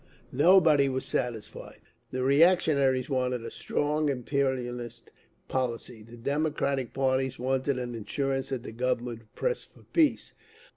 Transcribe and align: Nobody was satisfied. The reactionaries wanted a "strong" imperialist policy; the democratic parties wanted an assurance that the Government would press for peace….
Nobody 0.31 0.89
was 0.89 1.05
satisfied. 1.05 1.81
The 2.09 2.23
reactionaries 2.23 3.07
wanted 3.07 3.45
a 3.45 3.51
"strong" 3.51 4.09
imperialist 4.09 5.11
policy; 5.47 6.01
the 6.01 6.17
democratic 6.17 6.91
parties 6.91 7.37
wanted 7.37 7.77
an 7.77 7.93
assurance 7.93 8.49
that 8.49 8.63
the 8.63 8.71
Government 8.71 9.19
would 9.19 9.35
press 9.35 9.63
for 9.63 9.83
peace…. 9.93 10.33